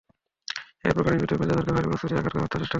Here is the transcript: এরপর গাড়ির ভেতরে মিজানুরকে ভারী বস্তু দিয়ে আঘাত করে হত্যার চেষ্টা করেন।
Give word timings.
এরপর 0.87 1.03
গাড়ির 1.05 1.21
ভেতরে 1.21 1.37
মিজানুরকে 1.41 1.71
ভারী 1.75 1.87
বস্তু 1.91 2.05
দিয়ে 2.07 2.19
আঘাত 2.21 2.31
করে 2.33 2.41
হত্যার 2.43 2.47
চেষ্টা 2.47 2.57
করেন। 2.59 2.69